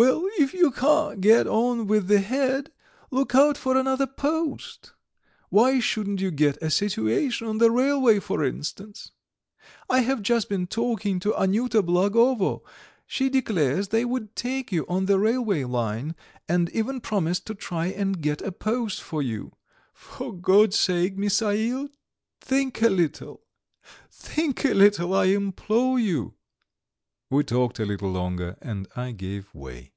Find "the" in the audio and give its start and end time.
2.06-2.20, 7.58-7.68, 15.06-15.18